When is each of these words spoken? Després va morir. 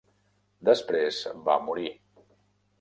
Després 0.69 1.21
va 1.51 1.61
morir. 1.69 1.95